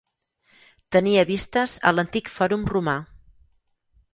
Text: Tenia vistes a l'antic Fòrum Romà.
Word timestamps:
Tenia 0.95 1.25
vistes 1.31 1.75
a 1.91 1.93
l'antic 1.97 2.33
Fòrum 2.39 2.65
Romà. 2.73 2.97